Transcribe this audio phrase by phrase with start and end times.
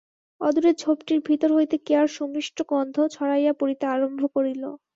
[0.41, 4.63] অদূরের ঝোপটির ভিতর হইতে কেয়ার সুমিষ্ট গন্ধ ছড়াইয়া পড়িতে আরম্ভ করিল।